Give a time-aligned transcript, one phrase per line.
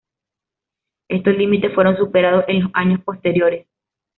[1.09, 3.67] Estos límites fueron superados en los años posteriores.